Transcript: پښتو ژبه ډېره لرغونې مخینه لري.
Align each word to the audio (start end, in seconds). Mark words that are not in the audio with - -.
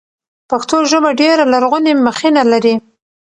پښتو 0.49 0.77
ژبه 0.91 1.09
ډېره 1.21 1.43
لرغونې 1.53 1.93
مخینه 2.07 2.43
لري. 2.51 2.75